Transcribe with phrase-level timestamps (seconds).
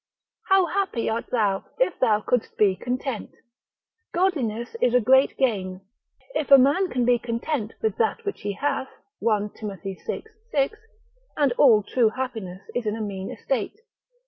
[0.47, 3.29] How happy art thou if thou couldst be content.
[4.11, 5.81] Godliness is a great gain,
[6.33, 9.79] if a man can be content with that which he hath, 1 Tim.
[9.83, 9.99] vi.
[10.49, 10.75] 6.
[11.37, 13.77] And all true happiness is in a mean estate.